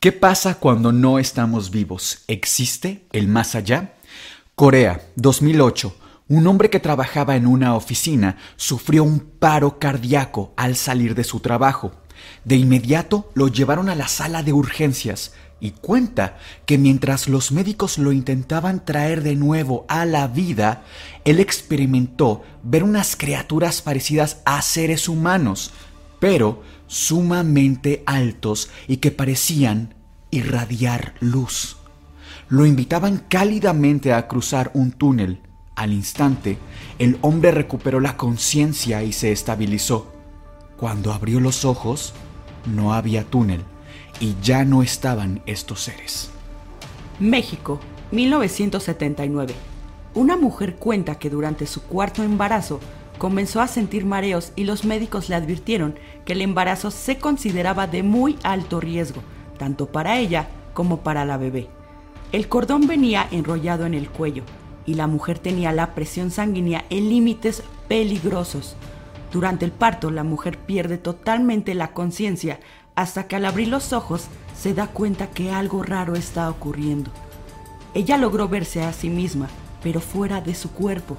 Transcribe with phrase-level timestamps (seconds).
[0.00, 2.22] ¿Qué pasa cuando no estamos vivos?
[2.28, 3.94] ¿Existe el más allá?
[4.54, 5.92] Corea, 2008.
[6.28, 11.40] Un hombre que trabajaba en una oficina sufrió un paro cardíaco al salir de su
[11.40, 11.90] trabajo.
[12.44, 17.98] De inmediato lo llevaron a la sala de urgencias y cuenta que mientras los médicos
[17.98, 20.84] lo intentaban traer de nuevo a la vida,
[21.24, 25.72] él experimentó ver unas criaturas parecidas a seres humanos,
[26.20, 29.94] pero sumamente altos y que parecían
[30.30, 31.76] irradiar luz.
[32.48, 35.40] Lo invitaban cálidamente a cruzar un túnel.
[35.76, 36.58] Al instante,
[36.98, 40.12] el hombre recuperó la conciencia y se estabilizó.
[40.76, 42.14] Cuando abrió los ojos,
[42.66, 43.62] no había túnel
[44.20, 46.30] y ya no estaban estos seres.
[47.20, 49.54] México, 1979.
[50.14, 52.80] Una mujer cuenta que durante su cuarto embarazo
[53.18, 58.02] comenzó a sentir mareos y los médicos le advirtieron que el embarazo se consideraba de
[58.02, 59.22] muy alto riesgo,
[59.58, 61.68] tanto para ella como para la bebé.
[62.32, 64.44] El cordón venía enrollado en el cuello
[64.86, 68.76] y la mujer tenía la presión sanguínea en límites peligrosos.
[69.32, 72.60] Durante el parto la mujer pierde totalmente la conciencia
[72.94, 77.10] hasta que al abrir los ojos se da cuenta que algo raro está ocurriendo.
[77.94, 79.48] Ella logró verse a sí misma,
[79.82, 81.16] pero fuera de su cuerpo.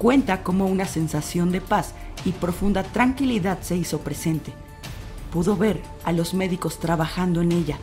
[0.00, 1.92] Cuenta como una sensación de paz
[2.24, 4.50] y profunda tranquilidad se hizo presente.
[5.30, 7.76] Pudo ver a los médicos trabajando en ella,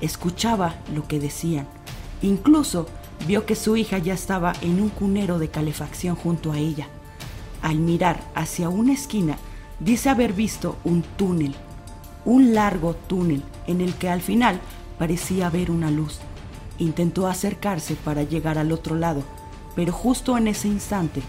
[0.00, 1.68] escuchaba lo que decían,
[2.22, 2.88] incluso
[3.24, 6.88] vio que su hija ya estaba en un cunero de calefacción junto a ella.
[7.62, 9.38] Al mirar hacia una esquina,
[9.78, 11.54] dice haber visto un túnel,
[12.24, 14.58] un largo túnel en el que al final
[14.98, 16.18] parecía haber una luz.
[16.78, 19.22] Intentó acercarse para llegar al otro lado,
[19.76, 21.22] pero justo en ese instante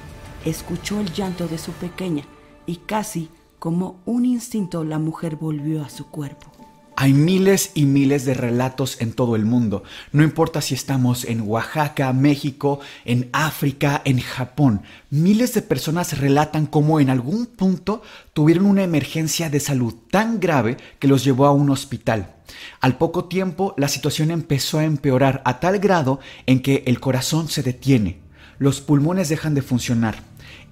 [0.45, 2.23] escuchó el llanto de su pequeña
[2.65, 3.29] y casi
[3.59, 6.51] como un instinto la mujer volvió a su cuerpo.
[6.97, 9.83] Hay miles y miles de relatos en todo el mundo.
[10.11, 14.83] No importa si estamos en Oaxaca, México, en África, en Japón.
[15.09, 18.03] Miles de personas relatan cómo en algún punto
[18.33, 22.35] tuvieron una emergencia de salud tan grave que los llevó a un hospital.
[22.81, 27.47] Al poco tiempo, la situación empezó a empeorar a tal grado en que el corazón
[27.47, 28.19] se detiene,
[28.61, 30.21] los pulmones dejan de funcionar,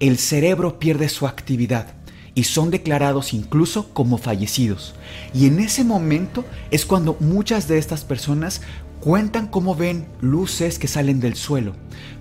[0.00, 1.94] el cerebro pierde su actividad
[2.34, 4.94] y son declarados incluso como fallecidos.
[5.34, 8.62] Y en ese momento es cuando muchas de estas personas
[9.00, 11.74] cuentan cómo ven luces que salen del suelo,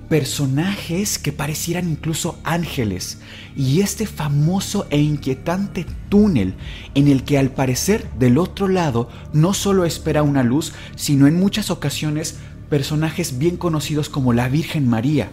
[0.09, 3.19] personajes que parecieran incluso ángeles,
[3.55, 6.55] y este famoso e inquietante túnel
[6.95, 11.39] en el que al parecer del otro lado no solo espera una luz, sino en
[11.39, 12.37] muchas ocasiones
[12.69, 15.29] personajes bien conocidos como la Virgen María,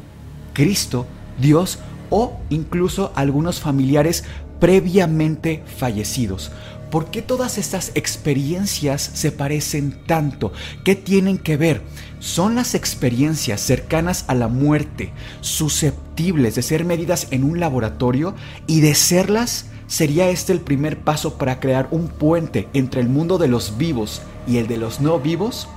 [0.52, 1.06] Cristo,
[1.40, 1.78] Dios
[2.10, 4.24] o incluso algunos familiares
[4.60, 6.50] previamente fallecidos.
[6.90, 10.52] ¿Por qué todas estas experiencias se parecen tanto?
[10.84, 11.82] ¿Qué tienen que ver?
[12.20, 18.34] Son las experiencias cercanas a la muerte, susceptibles de ser medidas en un laboratorio
[18.66, 23.38] y de serlas sería este el primer paso para crear un puente entre el mundo
[23.38, 25.68] de los vivos y el de los no vivos?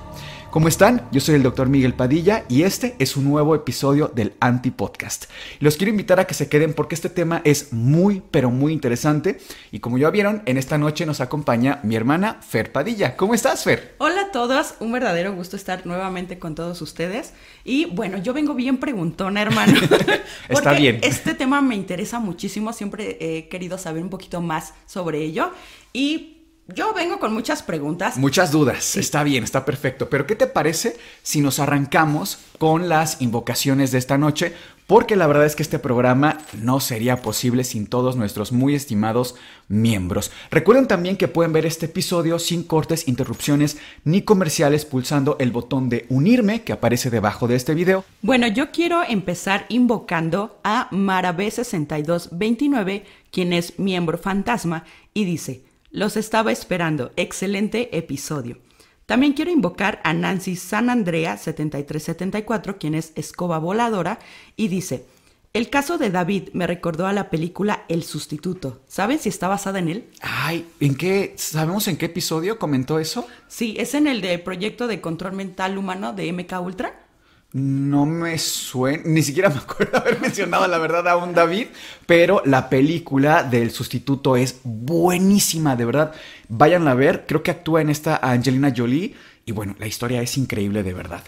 [0.51, 1.07] ¿Cómo están?
[1.11, 5.25] Yo soy el doctor Miguel Padilla y este es un nuevo episodio del Anti Podcast.
[5.59, 9.39] Los quiero invitar a que se queden porque este tema es muy, pero muy interesante.
[9.71, 13.15] Y como ya vieron, en esta noche nos acompaña mi hermana Fer Padilla.
[13.15, 13.93] ¿Cómo estás, Fer?
[13.99, 17.33] Hola a todos, un verdadero gusto estar nuevamente con todos ustedes.
[17.63, 19.79] Y bueno, yo vengo bien preguntona, hermano.
[20.49, 20.99] Está bien.
[21.03, 25.51] Este tema me interesa muchísimo, siempre he querido saber un poquito más sobre ello.
[25.93, 26.38] Y
[26.73, 28.17] yo vengo con muchas preguntas.
[28.17, 28.95] Muchas dudas.
[28.95, 30.09] Está bien, está perfecto.
[30.09, 34.53] Pero ¿qué te parece si nos arrancamos con las invocaciones de esta noche?
[34.87, 39.35] Porque la verdad es que este programa no sería posible sin todos nuestros muy estimados
[39.67, 40.31] miembros.
[40.49, 45.89] Recuerden también que pueden ver este episodio sin cortes, interrupciones ni comerciales pulsando el botón
[45.89, 48.03] de unirme que aparece debajo de este video.
[48.23, 55.68] Bueno, yo quiero empezar invocando a Marab6229, quien es miembro fantasma, y dice...
[55.91, 57.11] Los estaba esperando.
[57.15, 58.59] Excelente episodio.
[59.07, 64.19] También quiero invocar a Nancy San Andrea 7374, quien es escoba voladora,
[64.55, 65.07] y dice,
[65.51, 68.81] El caso de David me recordó a la película El Sustituto.
[68.87, 70.09] ¿Saben si está basada en él?
[70.21, 71.33] Ay, ¿en qué?
[71.37, 73.25] ¿Sabemos en qué episodio comentó eso?
[73.47, 77.08] Sí, es en el de Proyecto de Control Mental Humano de MK Ultra.
[77.51, 81.67] No me suena, ni siquiera me acuerdo haber mencionado la verdad a un David,
[82.05, 86.13] pero la película del sustituto es buenísima, de verdad.
[86.47, 89.15] Váyanla a ver, creo que actúa en esta Angelina Jolie
[89.45, 91.23] y bueno, la historia es increíble de verdad.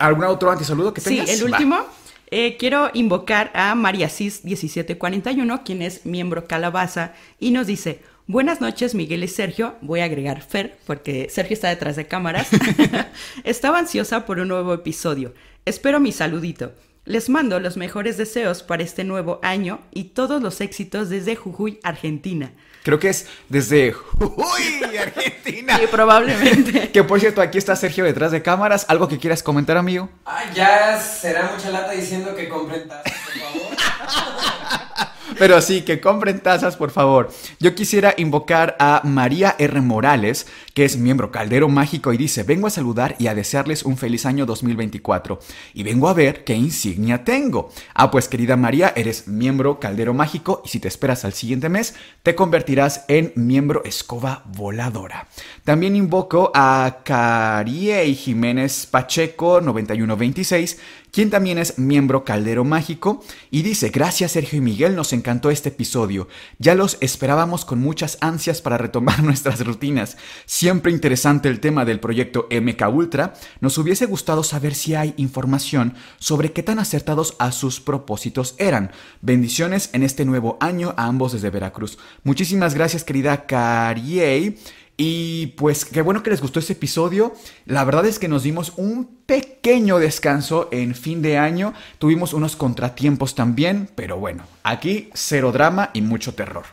[0.00, 1.28] ¿Algún otro antisaludo que tengas?
[1.28, 1.84] Sí, el último.
[2.30, 8.60] Eh, quiero invocar a María Cis 1741, quien es miembro Calabaza, y nos dice, buenas
[8.60, 12.48] noches Miguel y Sergio, voy a agregar Fer, porque Sergio está detrás de cámaras.
[13.44, 15.34] Estaba ansiosa por un nuevo episodio.
[15.64, 16.72] Espero mi saludito.
[17.06, 21.78] Les mando los mejores deseos para este nuevo año y todos los éxitos desde Jujuy,
[21.82, 22.52] Argentina.
[22.82, 25.78] Creo que es desde Jujuy, Argentina.
[25.78, 26.90] Sí, probablemente.
[26.92, 28.86] Que por cierto, aquí está Sergio detrás de cámaras.
[28.88, 30.08] ¿Algo que quieras comentar, amigo?
[30.24, 33.76] Ah, ya será mucha lata diciendo que compren por favor.
[35.38, 37.30] Pero sí, que compren tazas, por favor.
[37.58, 39.80] Yo quisiera invocar a María R.
[39.80, 43.96] Morales, que es miembro Caldero Mágico, y dice, vengo a saludar y a desearles un
[43.96, 45.38] feliz año 2024.
[45.74, 47.70] Y vengo a ver qué insignia tengo.
[47.94, 51.94] Ah, pues querida María, eres miembro Caldero Mágico, y si te esperas al siguiente mes,
[52.22, 55.26] te convertirás en miembro Escoba Voladora.
[55.64, 60.78] También invoco a Carie Jiménez Pacheco 9126
[61.14, 63.22] quien también es miembro Caldero Mágico,
[63.52, 66.26] y dice, gracias Sergio y Miguel, nos encantó este episodio.
[66.58, 70.16] Ya los esperábamos con muchas ansias para retomar nuestras rutinas.
[70.44, 73.34] Siempre interesante el tema del proyecto MK Ultra.
[73.60, 78.90] Nos hubiese gustado saber si hay información sobre qué tan acertados a sus propósitos eran.
[79.20, 81.96] Bendiciones en este nuevo año a ambos desde Veracruz.
[82.24, 84.58] Muchísimas gracias querida Cariei.
[84.96, 87.34] Y pues qué bueno que les gustó este episodio.
[87.66, 91.74] La verdad es que nos dimos un pequeño descanso en fin de año.
[91.98, 96.64] Tuvimos unos contratiempos también, pero bueno, aquí cero drama y mucho terror.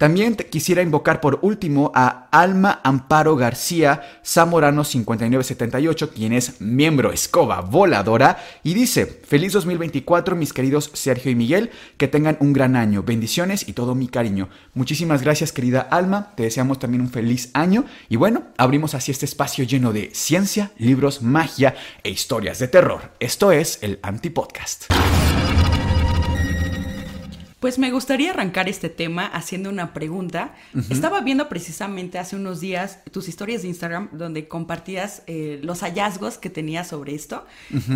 [0.00, 7.60] También quisiera invocar por último a Alma Amparo García Zamorano 5978, quien es miembro escoba
[7.60, 11.68] voladora, y dice, feliz 2024 mis queridos Sergio y Miguel,
[11.98, 14.48] que tengan un gran año, bendiciones y todo mi cariño.
[14.72, 19.26] Muchísimas gracias querida Alma, te deseamos también un feliz año y bueno, abrimos así este
[19.26, 23.12] espacio lleno de ciencia, libros, magia e historias de terror.
[23.20, 24.84] Esto es el Antipodcast.
[27.60, 30.54] Pues me gustaría arrancar este tema haciendo una pregunta.
[30.88, 36.38] Estaba viendo precisamente hace unos días tus historias de Instagram donde compartías eh, los hallazgos
[36.38, 37.44] que tenías sobre esto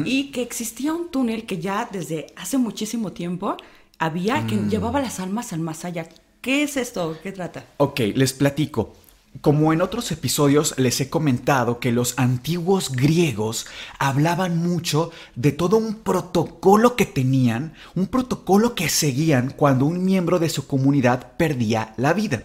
[0.05, 3.57] y que existía un túnel que ya desde hace muchísimo tiempo
[3.99, 4.69] había que Mm.
[4.69, 6.09] llevaba las almas al más allá.
[6.43, 7.17] ¿Qué es esto?
[7.23, 7.65] ¿Qué trata?
[7.79, 8.95] Ok, les platico.
[9.41, 13.67] Como en otros episodios les he comentado que los antiguos griegos
[13.99, 20.39] hablaban mucho de todo un protocolo que tenían, un protocolo que seguían cuando un miembro
[20.39, 22.45] de su comunidad perdía la vida.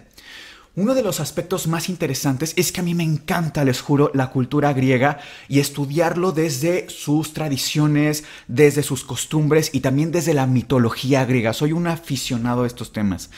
[0.75, 4.31] Uno de los aspectos más interesantes es que a mí me encanta, les juro, la
[4.31, 11.25] cultura griega y estudiarlo desde sus tradiciones, desde sus costumbres y también desde la mitología
[11.25, 11.53] griega.
[11.53, 13.29] Soy un aficionado a estos temas.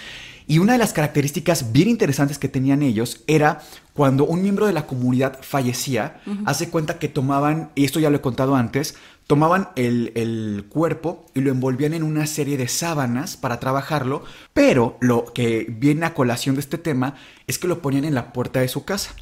[0.47, 3.61] Y una de las características bien interesantes que tenían ellos era
[3.93, 8.17] cuando un miembro de la comunidad fallecía, hace cuenta que tomaban, y esto ya lo
[8.17, 8.95] he contado antes,
[9.27, 14.23] tomaban el, el cuerpo y lo envolvían en una serie de sábanas para trabajarlo,
[14.53, 17.15] pero lo que viene a colación de este tema
[17.47, 19.13] es que lo ponían en la puerta de su casa.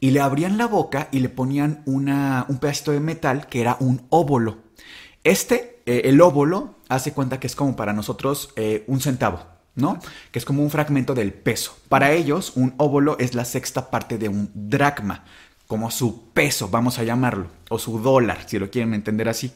[0.00, 3.76] Y le abrían la boca y le ponían una, un pedacito de metal que era
[3.80, 4.58] un óvulo.
[5.24, 9.40] Este, eh, el óvulo, hace cuenta que es como para nosotros eh, un centavo,
[9.74, 9.98] ¿no?
[10.30, 11.76] Que es como un fragmento del peso.
[11.88, 15.24] Para ellos, un óvulo es la sexta parte de un dracma,
[15.66, 19.52] como su peso, vamos a llamarlo, o su dólar, si lo quieren entender así.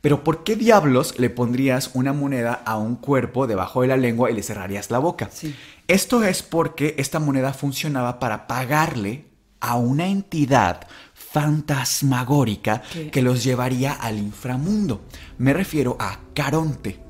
[0.00, 4.30] Pero ¿por qué diablos le pondrías una moneda a un cuerpo debajo de la lengua
[4.30, 5.30] y le cerrarías la boca?
[5.32, 5.54] Sí.
[5.88, 9.24] Esto es porque esta moneda funcionaba para pagarle
[9.60, 13.10] a una entidad fantasmagórica ¿Qué?
[13.10, 15.06] que los llevaría al inframundo.
[15.38, 17.00] Me refiero a Caronte.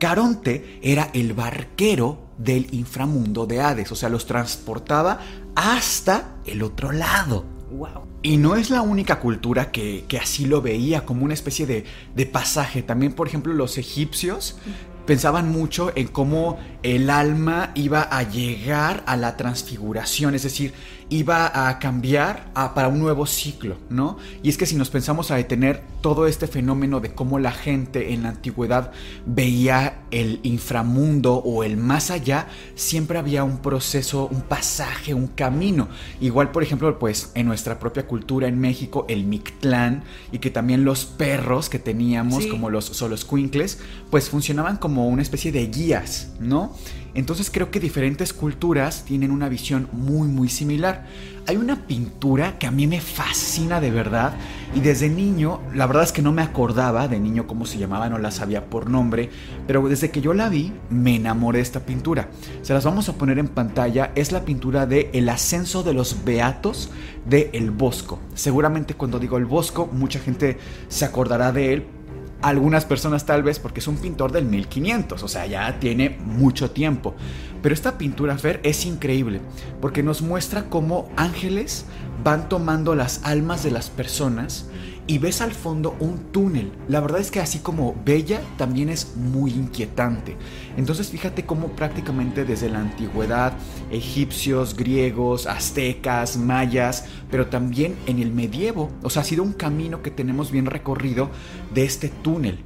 [0.00, 5.20] Caronte era el barquero del inframundo de Hades, o sea, los transportaba
[5.54, 7.44] hasta el otro lado.
[7.70, 8.08] Wow.
[8.22, 11.84] Y no es la única cultura que, que así lo veía, como una especie de,
[12.16, 12.82] de pasaje.
[12.82, 14.56] También, por ejemplo, los egipcios
[15.06, 20.72] pensaban mucho en cómo el alma iba a llegar a la transfiguración, es decir,
[21.10, 24.16] iba a cambiar a- para un nuevo ciclo, ¿no?
[24.42, 28.14] Y es que si nos pensamos a detener todo este fenómeno de cómo la gente
[28.14, 28.92] en la antigüedad
[29.26, 35.88] veía el inframundo o el más allá, siempre había un proceso, un pasaje, un camino.
[36.20, 40.84] Igual, por ejemplo, pues en nuestra propia cultura en México, el Mictlán y que también
[40.84, 42.48] los perros que teníamos, Sí.
[42.48, 43.78] como los soloscuincles,
[44.10, 46.74] pues funcionaban como una especie de guías, ¿no?
[47.14, 51.06] Entonces creo que diferentes culturas tienen una visión muy muy similar.
[51.46, 54.34] Hay una pintura que a mí me fascina de verdad
[54.74, 58.08] y desde niño, la verdad es que no me acordaba de niño cómo se llamaba,
[58.08, 59.30] no la sabía por nombre,
[59.66, 62.28] pero desde que yo la vi me enamoré de esta pintura.
[62.62, 66.24] Se las vamos a poner en pantalla, es la pintura de El ascenso de los
[66.24, 66.90] beatos
[67.26, 68.20] de El Bosco.
[68.34, 71.86] Seguramente cuando digo El Bosco mucha gente se acordará de él
[72.42, 76.70] algunas personas tal vez porque es un pintor del 1500, o sea, ya tiene mucho
[76.70, 77.14] tiempo.
[77.62, 79.40] Pero esta pintura, Fer, es increíble
[79.80, 81.84] porque nos muestra cómo ángeles
[82.24, 84.66] van tomando las almas de las personas
[85.10, 86.70] y ves al fondo un túnel.
[86.86, 90.36] La verdad es que así como bella, también es muy inquietante.
[90.76, 93.54] Entonces fíjate cómo prácticamente desde la antigüedad,
[93.90, 100.00] egipcios, griegos, aztecas, mayas, pero también en el medievo, o sea, ha sido un camino
[100.00, 101.28] que tenemos bien recorrido
[101.74, 102.60] de este túnel.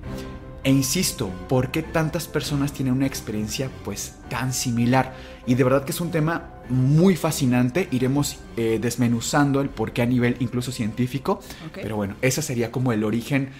[0.65, 5.15] E insisto, ¿por qué tantas personas tienen una experiencia pues tan similar?
[5.47, 10.03] Y de verdad que es un tema muy fascinante, iremos eh, desmenuzando el por qué
[10.03, 11.41] a nivel incluso científico,
[11.75, 13.51] pero bueno, ese sería como el origen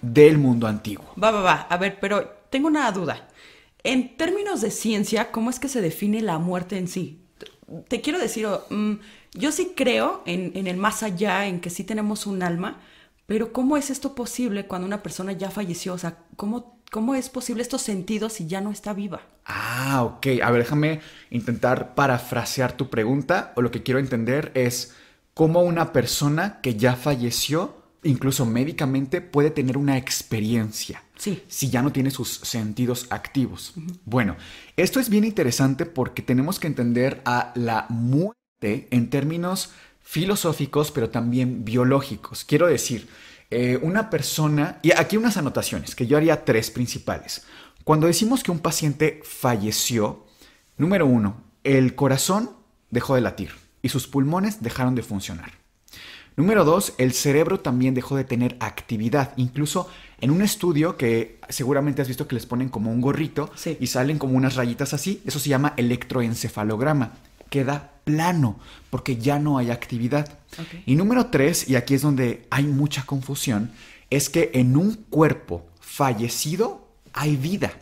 [0.00, 1.12] del mundo antiguo.
[1.22, 3.28] Va, va, va, a ver, pero tengo una duda.
[3.84, 7.20] En términos de ciencia, ¿cómo es que se define la muerte en sí?
[7.88, 8.92] Te quiero decir, mm,
[9.34, 12.80] yo sí creo en, en el más allá, en que sí tenemos un alma,
[13.26, 15.94] pero ¿cómo es esto posible cuando una persona ya falleció?
[15.94, 19.22] O sea, ¿cómo, cómo es posible estos sentidos si ya no está viva?
[19.44, 20.26] Ah, ok.
[20.42, 23.52] A ver, déjame intentar parafrasear tu pregunta.
[23.56, 24.94] O lo que quiero entender es
[25.34, 31.02] cómo una persona que ya falleció, incluso médicamente, puede tener una experiencia.
[31.16, 31.42] Sí.
[31.48, 33.74] Si ya no tiene sus sentidos activos.
[34.04, 34.36] Bueno,
[34.76, 39.70] esto es bien interesante porque tenemos que entender a la muerte en términos
[40.02, 42.44] filosóficos, pero también biológicos.
[42.44, 43.08] Quiero decir,
[43.50, 47.44] eh, una persona, y aquí unas anotaciones, que yo haría tres principales.
[47.84, 50.24] Cuando decimos que un paciente falleció,
[50.76, 52.50] número uno, el corazón
[52.90, 53.50] dejó de latir
[53.82, 55.52] y sus pulmones dejaron de funcionar.
[56.36, 59.34] Número dos, el cerebro también dejó de tener actividad.
[59.36, 59.88] Incluso
[60.20, 64.18] en un estudio que seguramente has visto que les ponen como un gorrito y salen
[64.18, 67.12] como unas rayitas así, eso se llama electroencefalograma
[67.52, 68.58] queda plano
[68.88, 70.38] porque ya no hay actividad.
[70.86, 73.70] Y número tres, y aquí es donde hay mucha confusión,
[74.10, 76.81] es que en un cuerpo fallecido
[77.12, 77.72] hay vida.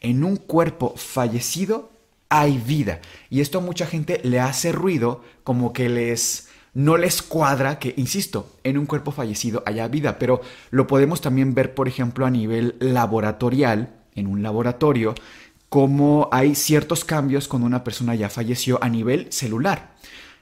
[0.00, 1.90] En un cuerpo fallecido
[2.28, 3.00] hay vida.
[3.28, 7.94] Y esto a mucha gente le hace ruido como que les no les cuadra que,
[7.96, 10.40] insisto, en un cuerpo fallecido haya vida, pero
[10.70, 15.14] lo podemos también ver, por ejemplo, a nivel laboratorial, en un laboratorio,
[15.68, 19.94] cómo hay ciertos cambios cuando una persona ya falleció a nivel celular.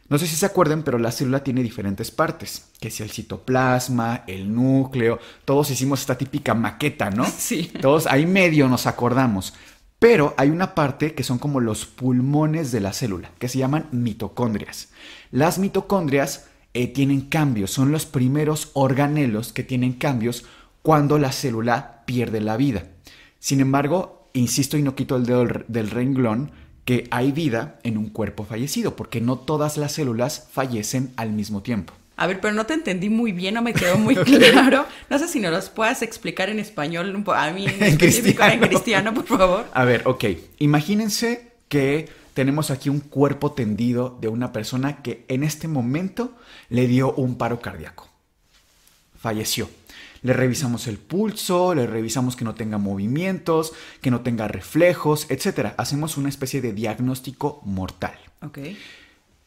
[0.09, 4.25] No sé si se acuerdan, pero la célula tiene diferentes partes, que es el citoplasma,
[4.27, 7.27] el núcleo, todos hicimos esta típica maqueta, ¿no?
[7.39, 7.71] Sí.
[7.81, 9.55] Todos ahí medio nos acordamos.
[9.99, 13.89] Pero hay una parte que son como los pulmones de la célula, que se llaman
[13.91, 14.91] mitocondrias.
[15.31, 20.45] Las mitocondrias eh, tienen cambios, son los primeros organelos que tienen cambios
[20.83, 22.85] cuando la célula pierde la vida.
[23.41, 26.53] Sin embargo, insisto y no quito el dedo del renglón,
[26.89, 31.63] que hay vida en un cuerpo fallecido, porque no todas las células fallecen al mismo
[31.63, 31.93] tiempo.
[32.17, 34.87] A ver, pero no te entendí muy bien, no me quedó muy claro.
[35.11, 38.55] No sé si nos los puedas explicar en español, un a mí en, cristiano.
[38.55, 39.67] en cristiano, por favor.
[39.75, 40.25] A ver, ok.
[40.61, 46.39] Imagínense que tenemos aquí un cuerpo tendido de una persona que en este momento
[46.71, 48.09] le dio un paro cardíaco.
[49.21, 49.69] Falleció.
[50.23, 55.75] Le revisamos el pulso, le revisamos que no tenga movimientos, que no tenga reflejos, etc.
[55.77, 58.19] Hacemos una especie de diagnóstico mortal.
[58.43, 58.79] Okay.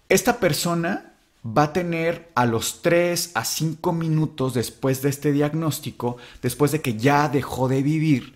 [0.10, 1.14] Esta persona
[1.46, 6.82] va a tener a los 3 a 5 minutos después de este diagnóstico, después de
[6.82, 8.36] que ya dejó de vivir,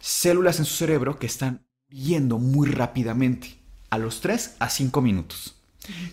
[0.00, 3.56] células en su cerebro que están yendo muy rápidamente.
[3.90, 5.54] A los 3 a 5 minutos.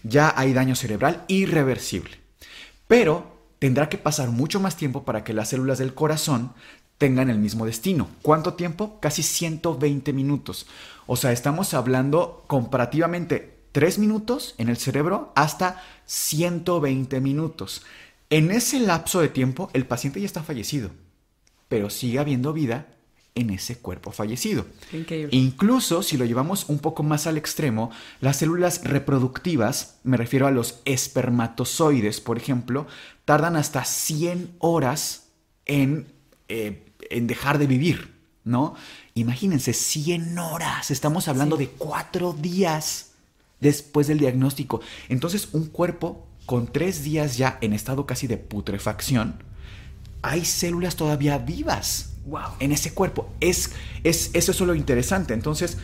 [0.03, 2.11] Ya hay daño cerebral irreversible.
[2.87, 6.53] Pero tendrá que pasar mucho más tiempo para que las células del corazón
[6.97, 8.07] tengan el mismo destino.
[8.21, 8.99] ¿Cuánto tiempo?
[8.99, 10.67] Casi 120 minutos.
[11.07, 17.83] O sea, estamos hablando comparativamente 3 minutos en el cerebro hasta 120 minutos.
[18.29, 20.91] En ese lapso de tiempo, el paciente ya está fallecido,
[21.67, 22.87] pero sigue habiendo vida
[23.35, 24.65] en ese cuerpo fallecido.
[25.31, 30.51] Incluso si lo llevamos un poco más al extremo, las células reproductivas, me refiero a
[30.51, 32.87] los espermatozoides, por ejemplo,
[33.25, 35.27] tardan hasta 100 horas
[35.65, 36.07] en,
[36.47, 38.13] eh, en dejar de vivir,
[38.45, 38.75] ¿no?
[39.15, 43.11] Imagínense, 100 horas, estamos hablando de cuatro días
[43.59, 44.79] después del diagnóstico.
[45.09, 49.43] Entonces, un cuerpo con tres días ya en estado casi de putrefacción,
[50.21, 52.14] hay células todavía vivas
[52.59, 53.29] en ese cuerpo.
[53.39, 53.71] Es,
[54.03, 55.33] es, eso es lo interesante.
[55.33, 55.77] Entonces,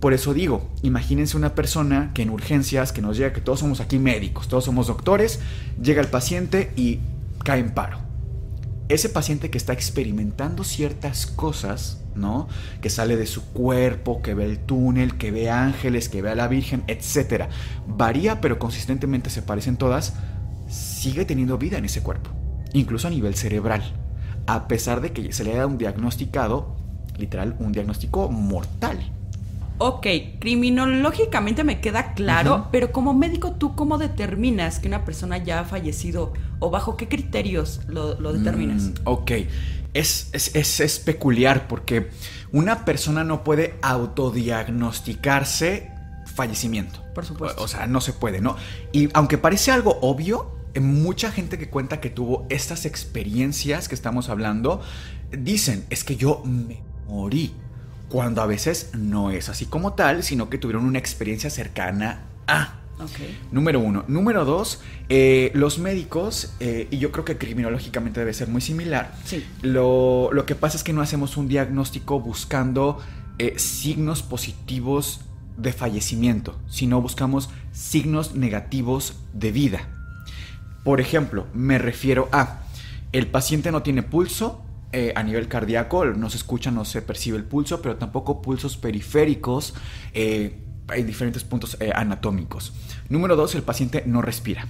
[0.00, 3.80] por eso digo, imagínense una persona que en urgencias, que nos llega, que todos somos
[3.80, 5.40] aquí médicos, todos somos doctores,
[5.82, 7.00] llega el paciente y
[7.42, 7.98] cae en paro.
[8.90, 12.48] Ese paciente que está experimentando ciertas cosas, ¿no?
[12.82, 16.34] Que sale de su cuerpo, que ve el túnel, que ve ángeles, que ve a
[16.34, 17.46] la Virgen, etc.
[17.86, 20.12] Varía, pero consistentemente se parecen todas,
[20.68, 22.30] sigue teniendo vida en ese cuerpo,
[22.74, 24.03] incluso a nivel cerebral,
[24.46, 26.76] a pesar de que se le haya un diagnosticado,
[27.16, 29.10] literal, un diagnóstico mortal.
[29.78, 30.06] Ok,
[30.38, 35.64] criminológicamente me queda claro, pero como médico, ¿tú cómo determinas que una persona ya ha
[35.64, 38.84] fallecido o bajo qué criterios lo, determinas?
[38.84, 39.32] Mm, ok,
[39.92, 42.10] es, es, es, peculiar porque
[42.52, 45.90] una persona no puede autodiagnosticarse
[46.24, 47.00] fallecimiento.
[47.12, 47.60] Por supuesto.
[47.62, 48.54] O, sea, no se puede, ¿no?
[48.92, 54.28] Y aunque parece algo obvio, mucha gente que cuenta que tuvo estas experiencias que estamos
[54.28, 54.80] hablando,
[55.30, 57.52] dicen, es que yo me morí
[58.08, 62.80] cuando a veces no es así como tal, sino que tuvieron una experiencia cercana a.
[63.50, 64.04] Número uno.
[64.06, 69.14] Número dos, eh, los médicos, eh, y yo creo que criminológicamente debe ser muy similar,
[69.24, 69.44] sí.
[69.62, 73.00] lo, que pasa es que no hacemos un diagnóstico buscando
[73.38, 75.22] eh, signos positivos
[75.56, 79.88] de fallecimiento, sino buscamos signos negativos de vida.
[80.84, 82.60] Por ejemplo, me refiero a,
[83.12, 84.62] el paciente no tiene pulso,
[84.92, 88.76] eh, a nivel cardíaco, no se escucha, no se percibe el pulso, pero tampoco pulsos
[88.76, 89.74] periféricos
[90.12, 90.60] eh,
[90.92, 92.72] en diferentes puntos eh, anatómicos.
[93.08, 94.68] Número dos, el paciente no respira.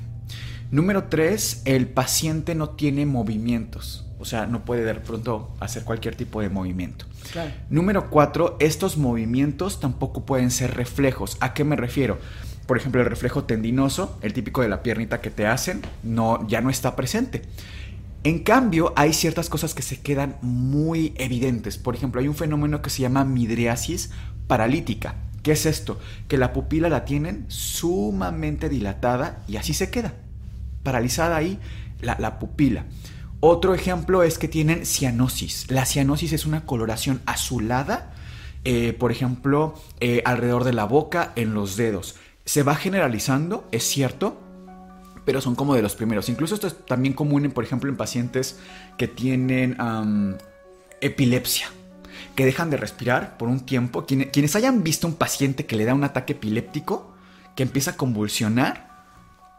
[0.70, 4.06] Número tres, el paciente no tiene movimientos.
[4.18, 7.04] O sea, no puede de pronto hacer cualquier tipo de movimiento.
[7.68, 11.36] Número cuatro, estos movimientos tampoco pueden ser reflejos.
[11.40, 12.18] ¿A qué me refiero?
[12.66, 16.60] Por ejemplo, el reflejo tendinoso, el típico de la piernita que te hacen, no, ya
[16.60, 17.42] no está presente.
[18.24, 21.76] En cambio, hay ciertas cosas que se quedan muy evidentes.
[21.76, 24.10] Por ejemplo, hay un fenómeno que se llama midriasis
[24.46, 25.16] paralítica.
[25.42, 26.00] ¿Qué es esto?
[26.26, 30.14] Que la pupila la tienen sumamente dilatada y así se queda.
[30.82, 31.58] Paralizada ahí
[32.00, 32.86] la, pupila.
[33.40, 35.70] Otro ejemplo es que tienen cianosis.
[35.70, 38.14] La cianosis es una coloración azulada,
[38.64, 42.16] eh, por ejemplo, eh, alrededor de la boca, en los dedos.
[42.44, 44.40] Se va generalizando, es cierto,
[45.24, 46.28] pero son como de los primeros.
[46.28, 48.58] Incluso esto es también común, por ejemplo, en pacientes
[48.98, 49.76] que tienen
[51.00, 51.68] epilepsia,
[52.34, 54.06] que dejan de respirar por un tiempo.
[54.06, 57.14] Quienes, hayan visto un paciente que le da un ataque epiléptico,
[57.56, 58.92] que empieza a convulsionar,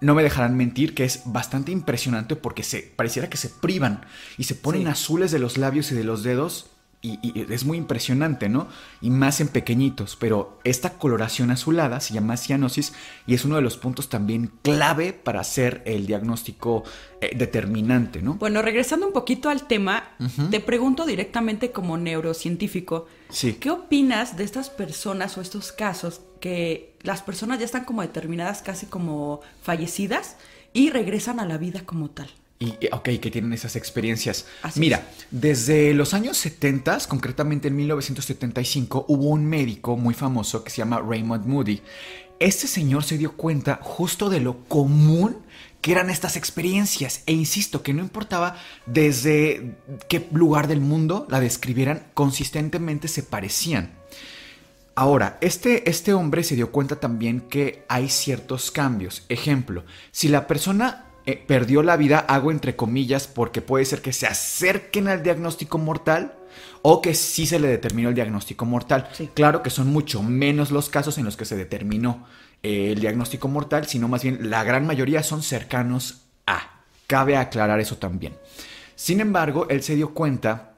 [0.01, 4.05] no me dejarán mentir que es bastante impresionante porque se pareciera que se privan
[4.37, 6.69] y se ponen azules de los labios y de los dedos
[7.05, 8.67] y, es muy impresionante, ¿no?
[9.01, 12.93] Y más en pequeñitos, pero esta coloración azulada se llama cianosis
[13.27, 16.83] y es uno de los puntos también clave para hacer el diagnóstico
[17.21, 18.35] eh, determinante, ¿no?
[18.35, 20.15] Bueno, regresando un poquito al tema,
[20.49, 23.53] te pregunto directamente como neurocientífico, sí.
[23.53, 28.61] ¿qué opinas de estas personas o estos casos que las personas ya están como determinadas
[28.61, 30.37] casi como fallecidas
[30.73, 32.29] y regresan a la vida como tal?
[32.57, 34.45] Y, ok, que tienen esas experiencias.
[34.75, 40.77] Mira, desde los años 70, concretamente en 1975, hubo un médico muy famoso que se
[40.77, 41.81] llama Raymond Moody.
[42.39, 45.37] Este señor se dio cuenta justo de lo común
[45.81, 47.23] que eran estas experiencias.
[47.25, 49.75] E insisto, que no importaba desde
[50.07, 53.93] qué lugar del mundo la describieran, consistentemente se parecían.
[54.95, 59.25] Ahora, este, este hombre se dio cuenta también que hay ciertos cambios.
[59.27, 64.13] Ejemplo, si la persona eh, perdió la vida, hago entre comillas, porque puede ser que
[64.13, 66.35] se acerquen al diagnóstico mortal
[66.83, 69.09] o que sí se le determinó el diagnóstico mortal.
[69.33, 72.27] Claro que son mucho menos los casos en los que se determinó
[72.61, 76.83] eh, el diagnóstico mortal, sino más bien la gran mayoría son cercanos a.
[77.07, 78.33] Cabe aclarar eso también.
[78.95, 80.74] Sin embargo, él se dio cuenta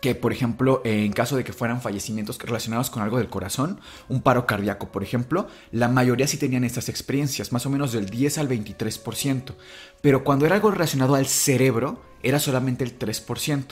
[0.00, 4.22] que, por ejemplo, en caso de que fueran fallecimientos relacionados con algo del corazón, un
[4.22, 8.38] paro cardíaco, por ejemplo, la mayoría sí tenían estas experiencias, más o menos del 10
[8.38, 9.54] al 23%.
[10.00, 13.64] Pero cuando era algo relacionado al cerebro, era solamente el 3%.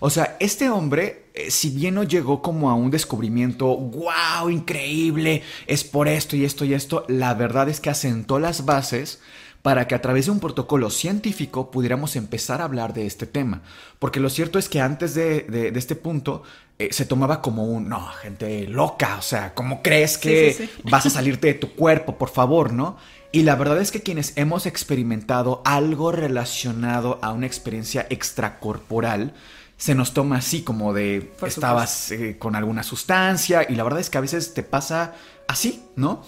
[0.00, 5.42] O sea, este hombre, eh, si bien no llegó como a un descubrimiento, wow, increíble,
[5.66, 9.20] es por esto y esto y esto, la verdad es que asentó las bases
[9.62, 13.62] para que a través de un protocolo científico pudiéramos empezar a hablar de este tema.
[13.98, 16.42] Porque lo cierto es que antes de, este punto
[16.78, 21.10] eh, se tomaba como un, no, gente loca, o sea, ¿cómo crees que vas a
[21.10, 22.96] salirte de tu cuerpo, por favor, no?
[23.30, 29.32] Y la verdad es que quienes hemos experimentado algo relacionado a una experiencia extracorporal,
[29.78, 34.10] se nos toma así como de estabas eh, con alguna sustancia y la verdad es
[34.10, 35.14] que a veces te pasa
[35.48, 36.24] así, ¿no?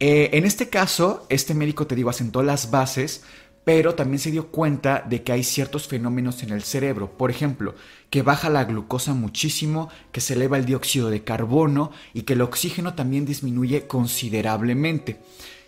[0.00, 3.22] Eh, en este caso, este médico, te digo, asentó las bases
[3.64, 7.10] pero también se dio cuenta de que hay ciertos fenómenos en el cerebro.
[7.16, 7.74] Por ejemplo,
[8.10, 12.42] que baja la glucosa muchísimo, que se eleva el dióxido de carbono y que el
[12.42, 15.18] oxígeno también disminuye considerablemente.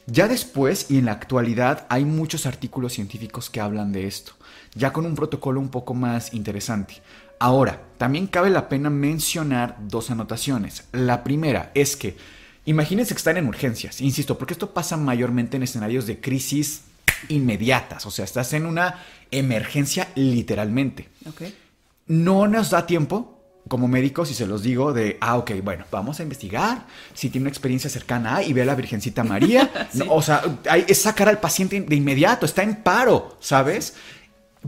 [0.07, 4.35] Ya después y en la actualidad hay muchos artículos científicos que hablan de esto,
[4.75, 7.03] ya con un protocolo un poco más interesante.
[7.39, 10.85] Ahora, también cabe la pena mencionar dos anotaciones.
[10.93, 12.17] La primera es que
[12.67, 16.83] imagínense que están en urgencias, insisto, porque esto pasa mayormente en escenarios de crisis
[17.29, 21.09] inmediatas, o sea, estás en una emergencia literalmente.
[22.07, 23.37] No nos da tiempo
[23.69, 27.45] como médicos, y se los digo, de, ah, ok, bueno, vamos a investigar si tiene
[27.45, 29.89] una experiencia cercana y ve a la Virgencita María.
[30.09, 33.95] o sea, hay, es sacar al paciente de inmediato, está en paro, ¿sabes?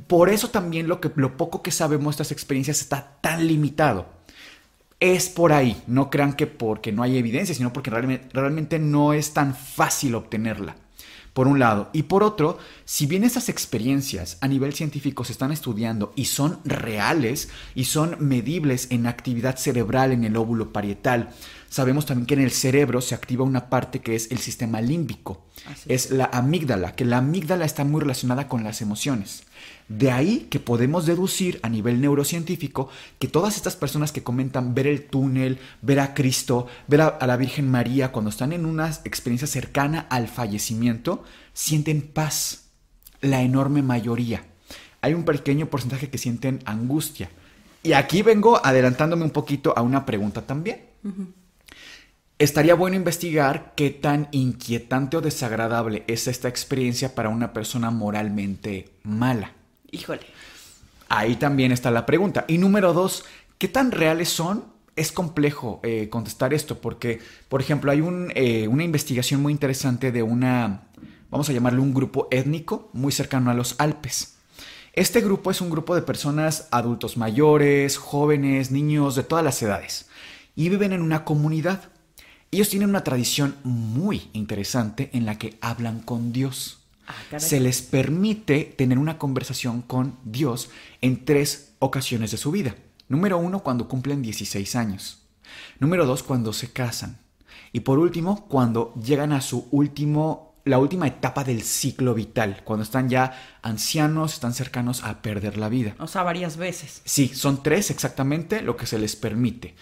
[0.07, 4.18] Por eso también lo, que, lo poco que sabemos de estas experiencias está tan limitado.
[5.01, 9.33] Es por ahí, no crean que porque no hay evidencia, sino porque realmente no es
[9.33, 10.77] tan fácil obtenerla
[11.39, 11.89] por un lado.
[11.93, 16.59] Y por otro, si bien esas experiencias a nivel científico se están estudiando y son
[16.65, 21.31] reales y son medibles en actividad cerebral en el óvulo parietal,
[21.69, 25.47] sabemos también que en el cerebro se activa una parte que es el sistema límbico.
[25.87, 29.45] es la amígdala, que la amígdala está muy relacionada con las emociones.
[29.89, 34.87] De ahí que podemos deducir a nivel neurocientífico que todas estas personas que comentan ver
[34.87, 39.49] el túnel, ver a Cristo, ver a, la Virgen María cuando están en una experiencia
[39.49, 41.25] cercana al fallecimiento,
[41.55, 42.67] sienten paz.
[43.21, 44.45] La enorme mayoría.
[45.01, 47.31] Hay un pequeño porcentaje que sienten angustia.
[47.83, 50.83] Y aquí vengo adelantándome un poquito a una pregunta también.
[52.39, 58.91] Estaría bueno investigar qué tan inquietante o desagradable es esta experiencia para una persona moralmente
[59.03, 59.58] mala.
[59.91, 60.27] Híjole.
[61.09, 62.45] Ahí también está la pregunta.
[62.49, 63.25] Y número dos,
[63.57, 64.65] ¿qué tan reales son?
[64.97, 68.03] Es complejo eh, contestar esto porque, por ejemplo, hay
[68.35, 70.89] eh, una investigación muy interesante de una,
[71.31, 74.39] vamos a llamarlo un grupo étnico muy cercano a los Alpes.
[74.93, 80.09] Este grupo es un grupo de personas adultos mayores, jóvenes, niños de todas las edades
[80.57, 81.85] y viven en una comunidad.
[82.51, 86.78] Ellos tienen una tradición muy interesante en la que hablan con Dios.
[87.09, 92.75] Ah, se les permite tener una conversación con Dios en tres ocasiones de su vida.
[93.09, 95.23] Número uno, cuando cumplen 16 años.
[95.79, 97.19] Número dos, cuando se casan.
[97.73, 102.83] Y por último, cuando llegan a su último, la última etapa del ciclo vital, cuando
[102.83, 105.95] están ya ancianos, están cercanos a perder la vida.
[105.99, 107.01] O sea, varias veces.
[107.07, 109.75] Sí, son tres exactamente lo que se les permite.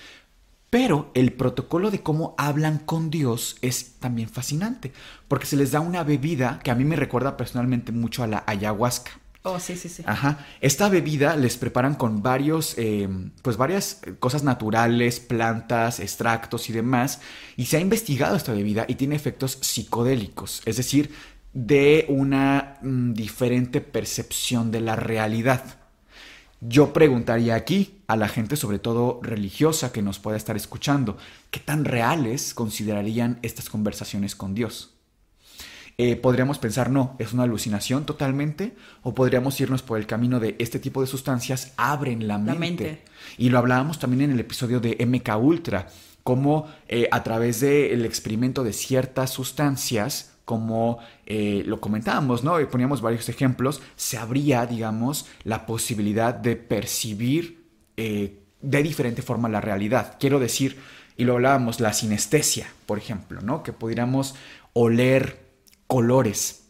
[0.76, 4.92] Pero el protocolo de cómo hablan con Dios es también fascinante,
[5.26, 8.44] porque se les da una bebida que a mí me recuerda personalmente mucho a la
[8.46, 9.12] ayahuasca.
[9.42, 10.02] Oh, sí, sí, sí.
[10.04, 10.44] Ajá.
[10.60, 13.08] Esta bebida les preparan con varios, eh,
[13.40, 17.22] pues varias cosas naturales, plantas, extractos y demás.
[17.56, 21.10] Y se ha investigado esta bebida y tiene efectos psicodélicos, es decir,
[21.54, 25.85] de una mm, diferente percepción de la realidad.
[26.60, 31.18] Yo preguntaría aquí a la gente, sobre todo religiosa, que nos pueda estar escuchando,
[31.50, 34.94] ¿qué tan reales considerarían estas conversaciones con Dios?
[35.98, 40.56] Eh, podríamos pensar, no, es una alucinación totalmente, o podríamos irnos por el camino de
[40.58, 43.02] este tipo de sustancias abren la mente.
[43.38, 45.88] Y lo hablábamos también en el episodio de MK Ultra,
[46.22, 52.58] cómo eh, a través del experimento de ciertas sustancias como eh, lo comentábamos, ¿no?
[52.60, 59.48] Y poníamos varios ejemplos, se abría, digamos, la posibilidad de percibir eh, de diferente forma
[59.48, 60.16] la realidad.
[60.20, 60.78] Quiero decir,
[61.16, 63.64] y lo hablábamos, la sinestesia, por ejemplo, ¿no?
[63.64, 64.36] Que pudiéramos
[64.72, 65.44] oler
[65.88, 66.62] colores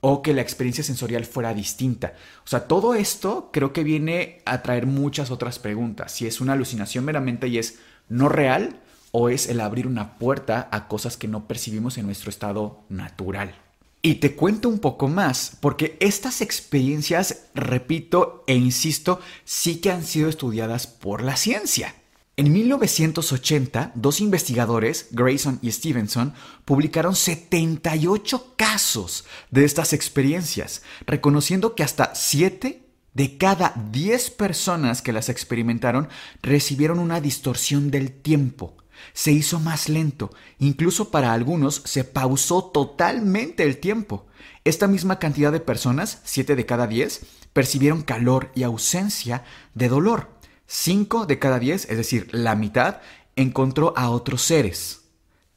[0.00, 2.14] o que la experiencia sensorial fuera distinta.
[2.44, 6.12] O sea, todo esto creo que viene a traer muchas otras preguntas.
[6.12, 8.80] Si es una alucinación meramente y es no real,
[9.12, 13.54] o es el abrir una puerta a cosas que no percibimos en nuestro estado natural.
[14.02, 20.04] Y te cuento un poco más, porque estas experiencias, repito e insisto, sí que han
[20.04, 21.94] sido estudiadas por la ciencia.
[22.38, 26.32] En 1980, dos investigadores, Grayson y Stevenson,
[26.64, 35.12] publicaron 78 casos de estas experiencias, reconociendo que hasta 7 de cada 10 personas que
[35.12, 36.08] las experimentaron
[36.40, 38.79] recibieron una distorsión del tiempo,
[39.12, 44.26] se hizo más lento, incluso para algunos se pausó totalmente el tiempo.
[44.64, 50.30] Esta misma cantidad de personas, 7 de cada 10, percibieron calor y ausencia de dolor.
[50.66, 52.98] 5 de cada 10, es decir, la mitad,
[53.36, 55.00] encontró a otros seres.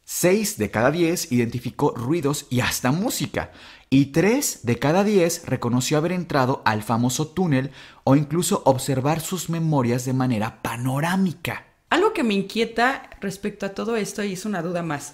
[0.06, 3.51] 6 de cada 10 identificó ruidos y hasta música.
[3.89, 7.71] Y 3 de cada 10 reconoció haber entrado al famoso túnel
[8.03, 11.72] o incluso observar sus memorias de manera panorámica.
[11.93, 15.13] Algo que me inquieta respecto a todo esto y es una duda más.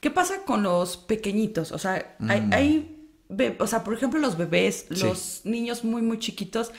[0.00, 1.72] ¿Qué pasa con los pequeñitos?
[1.72, 2.16] O sea,
[2.52, 5.04] hay, be- o sea, por ejemplo, los bebés, Sí.
[5.04, 6.72] los niños muy, muy chiquitos,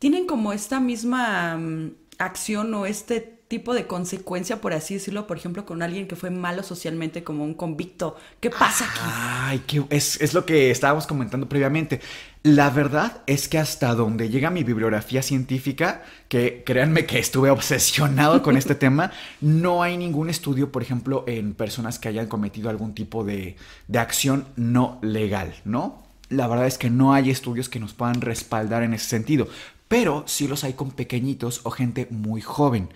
[0.00, 5.36] tienen como esta misma mm, acción o este tipo de consecuencia, por así decirlo, por
[5.36, 8.16] ejemplo, con alguien que fue malo socialmente, como un convicto.
[8.40, 9.00] ¿Qué pasa aquí?
[9.02, 12.00] Ay, que es, es lo que estábamos comentando previamente.
[12.42, 18.42] La verdad es que hasta donde llega mi bibliografía científica, que créanme que estuve obsesionado
[18.42, 22.94] con este tema, no hay ningún estudio, por ejemplo, en personas que hayan cometido algún
[22.94, 23.56] tipo de,
[23.86, 26.04] de acción no legal, ¿no?
[26.28, 29.46] La verdad es que no hay estudios que nos puedan respaldar en ese sentido,
[29.86, 32.88] pero sí los hay con pequeñitos o gente muy joven.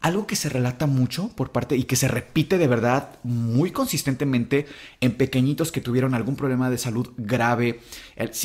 [0.00, 4.66] Algo que se relata mucho por parte y que se repite de verdad muy consistentemente
[5.00, 7.80] en pequeñitos que tuvieron algún problema de salud grave,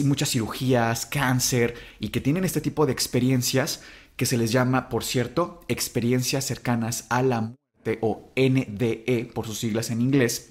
[0.04, 3.82] muchas cirugías, cáncer y que tienen este tipo de experiencias
[4.16, 9.60] que se les llama, por cierto, experiencias cercanas a la muerte o NDE por sus
[9.60, 10.48] siglas en inglés.